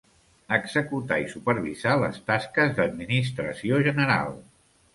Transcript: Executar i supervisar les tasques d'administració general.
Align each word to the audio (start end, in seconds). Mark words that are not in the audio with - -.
Executar 0.55 1.19
i 1.23 1.27
supervisar 1.33 1.93
les 2.05 2.17
tasques 2.31 2.75
d'administració 2.81 3.81
general. 3.91 4.37